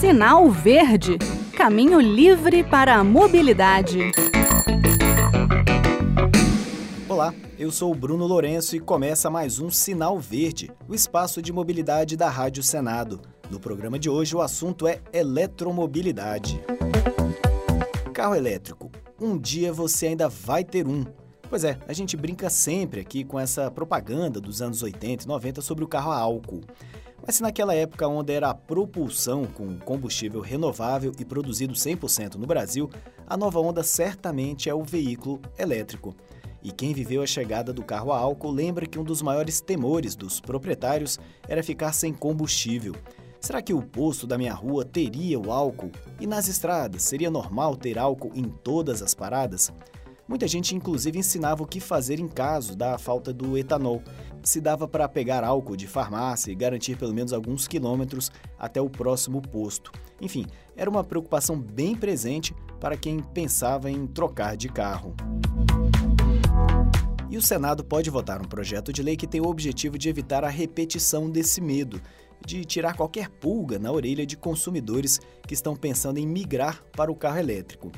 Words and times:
Sinal 0.00 0.48
Verde 0.48 1.18
Caminho 1.56 1.98
livre 2.00 2.62
para 2.62 2.94
a 2.94 3.02
mobilidade. 3.02 4.12
Olá, 7.08 7.34
eu 7.58 7.72
sou 7.72 7.90
o 7.90 7.94
Bruno 7.96 8.24
Lourenço 8.24 8.76
e 8.76 8.80
começa 8.80 9.28
mais 9.28 9.58
um 9.58 9.68
Sinal 9.68 10.16
Verde, 10.16 10.70
o 10.86 10.94
espaço 10.94 11.42
de 11.42 11.52
mobilidade 11.52 12.16
da 12.16 12.30
Rádio 12.30 12.62
Senado. 12.62 13.20
No 13.50 13.58
programa 13.58 13.98
de 13.98 14.08
hoje, 14.08 14.36
o 14.36 14.40
assunto 14.40 14.86
é 14.86 15.00
eletromobilidade. 15.12 16.62
Carro 18.14 18.36
elétrico. 18.36 18.92
Um 19.20 19.36
dia 19.36 19.72
você 19.72 20.06
ainda 20.06 20.28
vai 20.28 20.62
ter 20.62 20.86
um. 20.86 21.04
Pois 21.50 21.64
é, 21.64 21.76
a 21.88 21.92
gente 21.92 22.16
brinca 22.16 22.48
sempre 22.48 23.00
aqui 23.00 23.24
com 23.24 23.40
essa 23.40 23.68
propaganda 23.68 24.40
dos 24.40 24.62
anos 24.62 24.80
80 24.80 25.24
e 25.24 25.26
90 25.26 25.60
sobre 25.60 25.82
o 25.82 25.88
carro 25.88 26.12
a 26.12 26.18
álcool. 26.18 26.60
Mas 27.28 27.34
se 27.34 27.42
naquela 27.42 27.74
época 27.74 28.08
onde 28.08 28.32
era 28.32 28.48
a 28.48 28.54
propulsão 28.54 29.44
com 29.44 29.78
combustível 29.80 30.40
renovável 30.40 31.12
e 31.18 31.26
produzido 31.26 31.74
100% 31.74 32.36
no 32.36 32.46
Brasil, 32.46 32.88
a 33.26 33.36
nova 33.36 33.60
onda 33.60 33.82
certamente 33.82 34.70
é 34.70 34.74
o 34.74 34.82
veículo 34.82 35.38
elétrico. 35.58 36.16
E 36.62 36.72
quem 36.72 36.94
viveu 36.94 37.20
a 37.20 37.26
chegada 37.26 37.70
do 37.70 37.84
carro 37.84 38.12
a 38.12 38.18
álcool 38.18 38.50
lembra 38.50 38.86
que 38.86 38.98
um 38.98 39.04
dos 39.04 39.20
maiores 39.20 39.60
temores 39.60 40.16
dos 40.16 40.40
proprietários 40.40 41.18
era 41.46 41.62
ficar 41.62 41.92
sem 41.92 42.14
combustível. 42.14 42.94
Será 43.38 43.60
que 43.60 43.74
o 43.74 43.82
posto 43.82 44.26
da 44.26 44.38
minha 44.38 44.54
rua 44.54 44.82
teria 44.82 45.38
o 45.38 45.52
álcool? 45.52 45.92
E 46.18 46.26
nas 46.26 46.48
estradas, 46.48 47.02
seria 47.02 47.30
normal 47.30 47.76
ter 47.76 47.98
álcool 47.98 48.32
em 48.34 48.44
todas 48.44 49.02
as 49.02 49.14
paradas? 49.14 49.70
Muita 50.28 50.46
gente, 50.46 50.76
inclusive, 50.76 51.18
ensinava 51.18 51.62
o 51.62 51.66
que 51.66 51.80
fazer 51.80 52.20
em 52.20 52.28
caso 52.28 52.76
da 52.76 52.98
falta 52.98 53.32
do 53.32 53.56
etanol. 53.56 54.02
Se 54.42 54.60
dava 54.60 54.86
para 54.86 55.08
pegar 55.08 55.42
álcool 55.42 55.74
de 55.74 55.86
farmácia 55.86 56.52
e 56.52 56.54
garantir 56.54 56.98
pelo 56.98 57.14
menos 57.14 57.32
alguns 57.32 57.66
quilômetros 57.66 58.30
até 58.58 58.78
o 58.78 58.90
próximo 58.90 59.40
posto. 59.40 59.90
Enfim, 60.20 60.44
era 60.76 60.90
uma 60.90 61.02
preocupação 61.02 61.58
bem 61.58 61.94
presente 61.94 62.54
para 62.78 62.94
quem 62.94 63.20
pensava 63.20 63.90
em 63.90 64.06
trocar 64.06 64.54
de 64.54 64.68
carro. 64.68 65.14
E 67.30 67.38
o 67.38 67.42
Senado 67.42 67.82
pode 67.82 68.10
votar 68.10 68.42
um 68.42 68.48
projeto 68.48 68.92
de 68.92 69.02
lei 69.02 69.16
que 69.16 69.26
tem 69.26 69.40
o 69.40 69.48
objetivo 69.48 69.96
de 69.96 70.10
evitar 70.10 70.44
a 70.44 70.48
repetição 70.50 71.30
desse 71.30 71.62
medo, 71.62 72.02
de 72.44 72.66
tirar 72.66 72.94
qualquer 72.94 73.30
pulga 73.30 73.78
na 73.78 73.90
orelha 73.90 74.26
de 74.26 74.36
consumidores 74.36 75.20
que 75.46 75.54
estão 75.54 75.74
pensando 75.74 76.18
em 76.18 76.26
migrar 76.26 76.84
para 76.92 77.10
o 77.10 77.16
carro 77.16 77.38
elétrico 77.38 77.90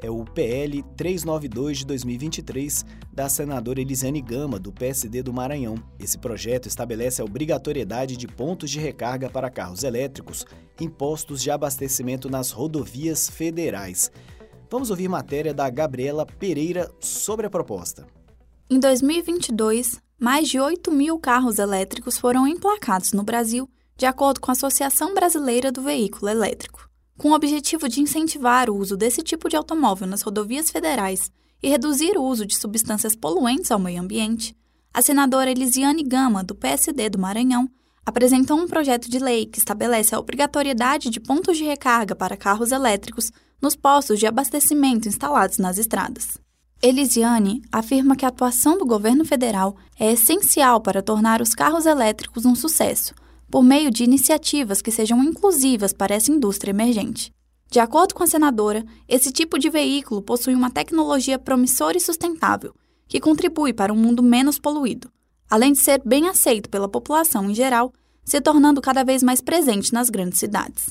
é 0.00 0.10
o 0.10 0.24
PL 0.24 0.82
392 0.96 1.78
de 1.78 1.86
2023 1.86 2.84
da 3.12 3.28
senadora 3.28 3.80
Elisiane 3.80 4.20
Gama, 4.20 4.58
do 4.58 4.72
PSD 4.72 5.22
do 5.22 5.32
Maranhão. 5.32 5.76
Esse 5.98 6.18
projeto 6.18 6.66
estabelece 6.66 7.22
a 7.22 7.24
obrigatoriedade 7.24 8.16
de 8.16 8.26
pontos 8.26 8.70
de 8.70 8.78
recarga 8.78 9.30
para 9.30 9.50
carros 9.50 9.84
elétricos 9.84 10.44
em 10.80 10.88
postos 10.88 11.42
de 11.42 11.50
abastecimento 11.50 12.28
nas 12.28 12.50
rodovias 12.50 13.28
federais. 13.30 14.10
Vamos 14.70 14.90
ouvir 14.90 15.08
matéria 15.08 15.54
da 15.54 15.68
Gabriela 15.70 16.26
Pereira 16.26 16.90
sobre 17.00 17.46
a 17.46 17.50
proposta. 17.50 18.06
Em 18.68 18.80
2022, 18.80 20.00
mais 20.18 20.48
de 20.48 20.58
8 20.58 20.90
mil 20.90 21.18
carros 21.18 21.58
elétricos 21.58 22.18
foram 22.18 22.48
emplacados 22.48 23.12
no 23.12 23.22
Brasil, 23.22 23.68
de 23.96 24.06
acordo 24.06 24.40
com 24.40 24.50
a 24.50 24.52
Associação 24.52 25.14
Brasileira 25.14 25.70
do 25.70 25.82
Veículo 25.82 26.28
Elétrico. 26.28 26.88
Com 27.16 27.30
o 27.30 27.34
objetivo 27.34 27.88
de 27.88 28.00
incentivar 28.00 28.68
o 28.68 28.76
uso 28.76 28.96
desse 28.96 29.22
tipo 29.22 29.48
de 29.48 29.56
automóvel 29.56 30.06
nas 30.06 30.22
rodovias 30.22 30.70
federais 30.70 31.30
e 31.62 31.68
reduzir 31.68 32.16
o 32.18 32.22
uso 32.22 32.44
de 32.44 32.56
substâncias 32.56 33.16
poluentes 33.16 33.70
ao 33.70 33.78
meio 33.78 34.02
ambiente, 34.02 34.54
a 34.92 35.00
senadora 35.00 35.50
Elisiane 35.50 36.02
Gama, 36.02 36.44
do 36.44 36.54
PSD 36.54 37.08
do 37.08 37.18
Maranhão, 37.18 37.70
apresentou 38.04 38.58
um 38.58 38.68
projeto 38.68 39.10
de 39.10 39.18
lei 39.18 39.46
que 39.46 39.58
estabelece 39.58 40.14
a 40.14 40.18
obrigatoriedade 40.18 41.10
de 41.10 41.18
pontos 41.18 41.56
de 41.56 41.64
recarga 41.64 42.14
para 42.14 42.36
carros 42.36 42.70
elétricos 42.70 43.32
nos 43.60 43.74
postos 43.74 44.18
de 44.18 44.26
abastecimento 44.26 45.08
instalados 45.08 45.58
nas 45.58 45.78
estradas. 45.78 46.38
Elisiane 46.82 47.62
afirma 47.72 48.14
que 48.14 48.24
a 48.24 48.28
atuação 48.28 48.78
do 48.78 48.84
governo 48.84 49.24
federal 49.24 49.76
é 49.98 50.12
essencial 50.12 50.80
para 50.80 51.02
tornar 51.02 51.40
os 51.40 51.54
carros 51.54 51.86
elétricos 51.86 52.44
um 52.44 52.54
sucesso, 52.54 53.14
por 53.50 53.62
meio 53.62 53.90
de 53.90 54.04
iniciativas 54.04 54.82
que 54.82 54.90
sejam 54.90 55.22
inclusivas 55.22 55.92
para 55.92 56.14
essa 56.14 56.30
indústria 56.30 56.70
emergente. 56.70 57.32
De 57.70 57.80
acordo 57.80 58.14
com 58.14 58.22
a 58.22 58.26
senadora, 58.26 58.84
esse 59.08 59.32
tipo 59.32 59.58
de 59.58 59.68
veículo 59.68 60.22
possui 60.22 60.54
uma 60.54 60.70
tecnologia 60.70 61.38
promissora 61.38 61.96
e 61.96 62.00
sustentável, 62.00 62.74
que 63.08 63.20
contribui 63.20 63.72
para 63.72 63.92
um 63.92 63.96
mundo 63.96 64.22
menos 64.22 64.58
poluído, 64.58 65.10
além 65.50 65.72
de 65.72 65.78
ser 65.78 66.00
bem 66.04 66.28
aceito 66.28 66.70
pela 66.70 66.88
população 66.88 67.50
em 67.50 67.54
geral, 67.54 67.92
se 68.24 68.40
tornando 68.40 68.80
cada 68.80 69.04
vez 69.04 69.22
mais 69.22 69.40
presente 69.40 69.92
nas 69.92 70.10
grandes 70.10 70.38
cidades. 70.38 70.90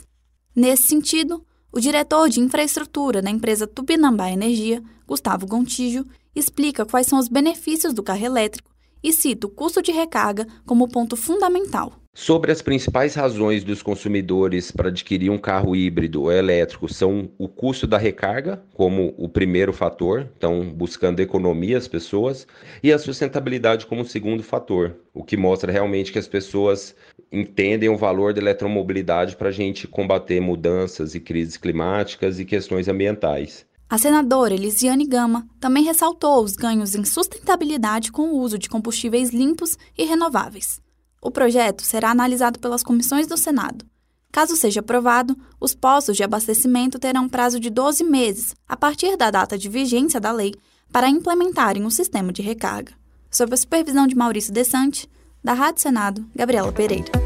Nesse 0.55 0.83
sentido, 0.83 1.45
o 1.71 1.79
diretor 1.79 2.29
de 2.29 2.39
infraestrutura 2.39 3.21
da 3.21 3.29
empresa 3.29 3.67
Tupinambá 3.67 4.31
Energia, 4.31 4.81
Gustavo 5.05 5.45
Gontijo, 5.45 6.05
explica 6.33 6.85
quais 6.85 7.07
são 7.07 7.19
os 7.19 7.27
benefícios 7.27 7.94
do 7.94 8.03
carro 8.03 8.25
elétrico 8.25 8.71
e 9.03 9.11
cita 9.11 9.47
o 9.47 9.49
custo 9.49 9.81
de 9.81 9.91
recarga 9.91 10.47
como 10.65 10.88
ponto 10.88 11.17
fundamental. 11.17 11.94
Sobre 12.17 12.49
as 12.49 12.61
principais 12.61 13.13
razões 13.13 13.65
dos 13.65 13.83
consumidores 13.83 14.71
para 14.71 14.87
adquirir 14.87 15.29
um 15.29 15.37
carro 15.37 15.75
híbrido 15.75 16.23
ou 16.23 16.31
elétrico 16.31 16.87
são 16.87 17.29
o 17.37 17.49
custo 17.49 17.85
da 17.85 17.97
recarga, 17.97 18.63
como 18.73 19.13
o 19.17 19.27
primeiro 19.27 19.73
fator, 19.73 20.25
então 20.37 20.63
buscando 20.63 21.19
economia 21.19 21.77
as 21.77 21.89
pessoas, 21.89 22.47
e 22.81 22.93
a 22.93 22.97
sustentabilidade 22.97 23.85
como 23.85 24.05
segundo 24.05 24.41
fator, 24.41 24.95
o 25.13 25.25
que 25.25 25.35
mostra 25.35 25.73
realmente 25.73 26.13
que 26.13 26.17
as 26.17 26.25
pessoas 26.25 26.95
entendem 27.29 27.89
o 27.89 27.97
valor 27.97 28.33
da 28.33 28.39
eletromobilidade 28.39 29.35
para 29.35 29.49
a 29.49 29.51
gente 29.51 29.85
combater 29.85 30.39
mudanças 30.39 31.15
e 31.15 31.19
crises 31.19 31.57
climáticas 31.57 32.39
e 32.39 32.45
questões 32.45 32.87
ambientais. 32.87 33.65
A 33.89 33.97
senadora 33.97 34.53
Elisiane 34.53 35.05
Gama 35.05 35.45
também 35.59 35.83
ressaltou 35.83 36.41
os 36.41 36.55
ganhos 36.55 36.95
em 36.95 37.03
sustentabilidade 37.03 38.09
com 38.09 38.29
o 38.29 38.39
uso 38.39 38.57
de 38.57 38.69
combustíveis 38.69 39.31
limpos 39.31 39.77
e 39.97 40.05
renováveis. 40.05 40.84
O 41.25 41.31
projeto 41.31 41.81
será 41.81 42.12
analisado 42.12 42.59
pelas 42.59 42.84
comissões 42.84 43.25
do 43.25 43.36
Senado. 43.36 43.84
Caso 44.31 44.56
seja 44.56 44.81
aprovado, 44.81 45.36
os 45.59 45.74
postos 45.74 46.16
de 46.16 46.22
abastecimento 46.24 47.00
terão 47.00 47.28
prazo 47.28 47.59
de 47.59 47.72
12 47.72 48.03
meses, 48.03 48.53
a 48.69 48.78
partir 48.78 49.18
da 49.18 49.31
data 49.31 49.58
de 49.58 49.68
vigência 49.68 50.19
da 50.19 50.31
lei, 50.31 50.53
para 50.91 51.09
implementarem 51.09 51.84
o 51.84 51.90
sistema 51.90 52.31
de 52.31 52.44
recarga. 52.44 52.94
Sob 53.31 53.52
a 53.56 53.58
supervisão 53.58 54.06
de 54.06 54.16
Maurício 54.16 54.53
Desante, 54.53 55.09
da 55.44 55.53
Rádio 55.53 55.81
Senado, 55.81 56.24
Gabriela 56.36 56.72
Pereira. 56.72 57.25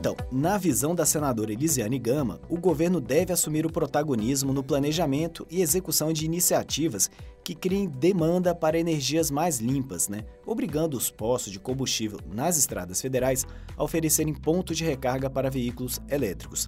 Então, 0.00 0.16
na 0.32 0.56
visão 0.56 0.94
da 0.94 1.04
senadora 1.04 1.52
Elisiane 1.52 1.98
Gama, 1.98 2.40
o 2.48 2.56
governo 2.56 3.02
deve 3.02 3.34
assumir 3.34 3.66
o 3.66 3.70
protagonismo 3.70 4.50
no 4.50 4.62
planejamento 4.62 5.46
e 5.50 5.60
execução 5.60 6.10
de 6.10 6.24
iniciativas 6.24 7.10
que 7.44 7.54
criem 7.54 7.86
demanda 7.86 8.54
para 8.54 8.78
energias 8.78 9.30
mais 9.30 9.58
limpas, 9.58 10.08
né? 10.08 10.24
obrigando 10.46 10.96
os 10.96 11.10
postos 11.10 11.52
de 11.52 11.60
combustível 11.60 12.18
nas 12.32 12.56
estradas 12.56 12.98
federais 12.98 13.44
a 13.76 13.84
oferecerem 13.84 14.32
pontos 14.32 14.78
de 14.78 14.84
recarga 14.84 15.28
para 15.28 15.50
veículos 15.50 16.00
elétricos. 16.08 16.66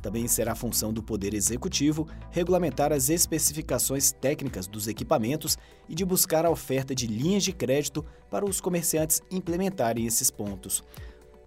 Também 0.00 0.28
será 0.28 0.54
função 0.54 0.92
do 0.92 1.02
Poder 1.02 1.34
Executivo 1.34 2.06
regulamentar 2.30 2.92
as 2.92 3.08
especificações 3.08 4.12
técnicas 4.12 4.68
dos 4.68 4.86
equipamentos 4.86 5.58
e 5.88 5.96
de 5.96 6.04
buscar 6.04 6.46
a 6.46 6.50
oferta 6.50 6.94
de 6.94 7.08
linhas 7.08 7.42
de 7.42 7.52
crédito 7.52 8.04
para 8.30 8.44
os 8.44 8.60
comerciantes 8.60 9.20
implementarem 9.32 10.06
esses 10.06 10.30
pontos. 10.30 10.84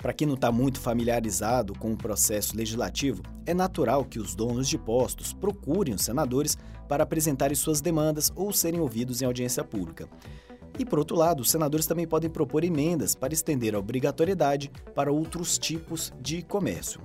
Para 0.02 0.14
quem 0.14 0.26
não 0.26 0.34
está 0.34 0.52
muito 0.52 0.80
familiarizado 0.80 1.74
com 1.78 1.94
o 1.94 1.98
processo 1.98 2.58
legislativo, 2.58 3.22
é 3.46 3.54
natural 3.54 4.04
que 4.04 4.20
os 4.20 4.34
donos 4.34 4.68
de 4.68 4.78
postos 4.78 5.32
procurem 5.32 5.94
os 5.94 6.02
senadores 6.02 6.58
para 6.90 7.04
apresentarem 7.04 7.56
suas 7.56 7.82
demandas 7.82 8.32
ou 8.36 8.52
serem 8.52 8.80
ouvidos 8.80 9.22
em 9.22 9.26
audiência 9.26 9.64
pública. 9.64 10.10
E, 10.80 10.86
por 10.86 10.98
outro 10.98 11.16
lado, 11.16 11.42
os 11.42 11.52
senadores 11.52 11.86
também 11.86 12.08
podem 12.08 12.30
propor 12.30 12.64
emendas 12.64 13.14
para 13.14 13.34
estender 13.34 13.76
a 13.76 13.80
obrigatoriedade 13.80 14.72
para 14.96 15.12
outros 15.12 15.60
tipos 15.60 16.12
de 16.20 16.42
comércio. 16.42 17.00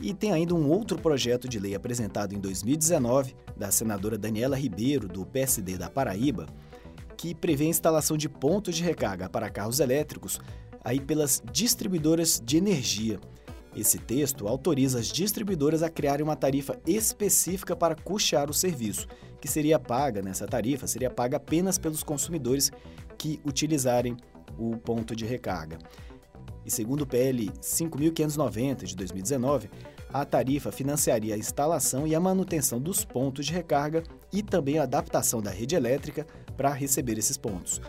E 0.00 0.14
tem 0.14 0.32
ainda 0.32 0.54
um 0.54 0.70
outro 0.70 0.98
projeto 0.98 1.46
de 1.46 1.58
lei 1.58 1.74
apresentado 1.74 2.34
em 2.34 2.40
2019, 2.40 3.36
da 3.54 3.70
senadora 3.70 4.16
Daniela 4.16 4.56
Ribeiro, 4.56 5.06
do 5.08 5.26
PSD 5.26 5.76
da 5.76 5.90
Paraíba, 5.90 6.46
que 7.16 7.34
prevê 7.34 7.66
a 7.66 7.68
instalação 7.68 8.16
de 8.16 8.28
pontos 8.28 8.74
de 8.74 8.82
recarga 8.82 9.28
para 9.28 9.50
carros 9.50 9.78
elétricos 9.78 10.40
aí 10.84 11.00
pelas 11.00 11.42
distribuidoras 11.50 12.40
de 12.44 12.58
energia. 12.58 13.18
Esse 13.74 13.98
texto 13.98 14.46
autoriza 14.46 15.00
as 15.00 15.08
distribuidoras 15.08 15.82
a 15.82 15.90
criarem 15.90 16.22
uma 16.22 16.36
tarifa 16.36 16.78
específica 16.86 17.74
para 17.74 17.96
custear 17.96 18.48
o 18.48 18.54
serviço, 18.54 19.08
que 19.40 19.48
seria 19.48 19.78
paga 19.78 20.22
nessa 20.22 20.46
tarifa, 20.46 20.86
seria 20.86 21.10
paga 21.10 21.38
apenas 21.38 21.78
pelos 21.78 22.02
consumidores 22.02 22.70
que 23.18 23.40
utilizarem 23.44 24.16
o 24.56 24.76
ponto 24.76 25.16
de 25.16 25.24
recarga. 25.24 25.78
E 26.64 26.70
segundo 26.70 27.02
o 27.02 27.06
PL 27.06 27.50
5590 27.60 28.86
de 28.86 28.96
2019, 28.96 29.68
a 30.12 30.24
tarifa 30.24 30.70
financiaria 30.70 31.34
a 31.34 31.38
instalação 31.38 32.06
e 32.06 32.14
a 32.14 32.20
manutenção 32.20 32.80
dos 32.80 33.04
pontos 33.04 33.46
de 33.46 33.52
recarga 33.52 34.04
e 34.32 34.42
também 34.42 34.78
a 34.78 34.84
adaptação 34.84 35.42
da 35.42 35.50
rede 35.50 35.74
elétrica 35.74 36.24
para 36.56 36.72
receber 36.72 37.18
esses 37.18 37.36
pontos. 37.36 37.80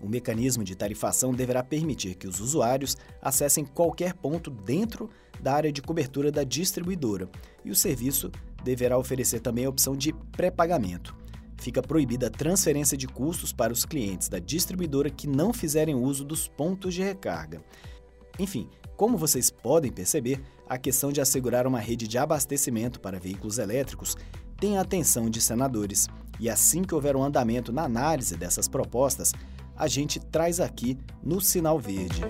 O 0.00 0.08
mecanismo 0.08 0.64
de 0.64 0.74
tarifação 0.74 1.32
deverá 1.32 1.62
permitir 1.62 2.14
que 2.14 2.26
os 2.26 2.40
usuários 2.40 2.96
acessem 3.20 3.64
qualquer 3.64 4.14
ponto 4.14 4.50
dentro 4.50 5.10
da 5.40 5.52
área 5.52 5.72
de 5.72 5.82
cobertura 5.82 6.32
da 6.32 6.42
distribuidora 6.42 7.28
e 7.64 7.70
o 7.70 7.76
serviço 7.76 8.30
deverá 8.64 8.96
oferecer 8.98 9.40
também 9.40 9.64
a 9.64 9.68
opção 9.68 9.96
de 9.96 10.12
pré-pagamento. 10.12 11.14
Fica 11.58 11.82
proibida 11.82 12.28
a 12.28 12.30
transferência 12.30 12.96
de 12.96 13.06
custos 13.06 13.52
para 13.52 13.72
os 13.72 13.84
clientes 13.84 14.28
da 14.28 14.38
distribuidora 14.38 15.10
que 15.10 15.26
não 15.26 15.52
fizerem 15.52 15.94
uso 15.94 16.24
dos 16.24 16.48
pontos 16.48 16.94
de 16.94 17.02
recarga. 17.02 17.62
Enfim, 18.38 18.68
como 18.96 19.18
vocês 19.18 19.50
podem 19.50 19.92
perceber, 19.92 20.40
a 20.66 20.78
questão 20.78 21.12
de 21.12 21.20
assegurar 21.20 21.66
uma 21.66 21.78
rede 21.78 22.06
de 22.06 22.16
abastecimento 22.16 23.00
para 23.00 23.18
veículos 23.18 23.58
elétricos 23.58 24.16
tem 24.58 24.78
a 24.78 24.82
atenção 24.82 25.28
de 25.28 25.40
senadores. 25.40 26.06
E 26.38 26.48
assim 26.48 26.82
que 26.82 26.94
houver 26.94 27.16
um 27.16 27.22
andamento 27.22 27.72
na 27.72 27.84
análise 27.84 28.36
dessas 28.36 28.68
propostas, 28.68 29.32
a 29.80 29.88
gente 29.88 30.20
traz 30.20 30.60
aqui 30.60 30.96
no 31.22 31.40
Sinal 31.40 31.78
Verde. 31.78 32.20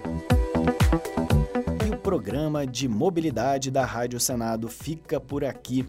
E 1.85 1.91
o 1.93 1.99
programa 1.99 2.64
de 2.64 2.87
mobilidade 2.87 3.73
da 3.73 3.85
Rádio 3.85 4.20
Senado 4.20 4.69
fica 4.69 5.19
por 5.19 5.44
aqui. 5.44 5.85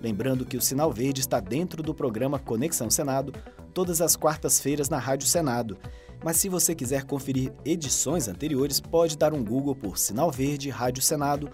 Lembrando 0.00 0.46
que 0.46 0.56
o 0.56 0.62
Sinal 0.62 0.90
Verde 0.90 1.20
está 1.20 1.40
dentro 1.40 1.82
do 1.82 1.94
programa 1.94 2.38
Conexão 2.38 2.88
Senado, 2.88 3.34
todas 3.74 4.00
as 4.00 4.16
quartas-feiras 4.16 4.88
na 4.88 4.98
Rádio 4.98 5.28
Senado. 5.28 5.76
Mas 6.24 6.38
se 6.38 6.48
você 6.48 6.74
quiser 6.74 7.04
conferir 7.04 7.52
edições 7.66 8.26
anteriores, 8.26 8.80
pode 8.80 9.18
dar 9.18 9.34
um 9.34 9.44
Google 9.44 9.74
por 9.74 9.98
Sinal 9.98 10.30
Verde 10.30 10.70
Rádio 10.70 11.02
Senado 11.02 11.50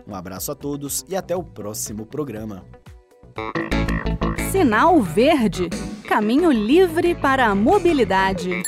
Um 0.06 0.14
abraço 0.14 0.52
a 0.52 0.54
todos 0.54 1.04
e 1.08 1.16
até 1.16 1.36
o 1.36 1.42
próximo 1.42 2.06
programa. 2.06 2.64
Sinal 4.50 5.02
Verde 5.02 5.68
Caminho 6.06 6.52
livre 6.52 7.14
para 7.14 7.46
a 7.46 7.54
mobilidade. 7.54 8.62